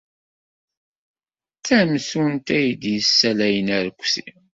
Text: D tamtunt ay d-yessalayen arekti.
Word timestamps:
D 1.55 1.61
tamtunt 1.65 2.47
ay 2.57 2.67
d-yessalayen 2.81 3.67
arekti. 3.77 4.27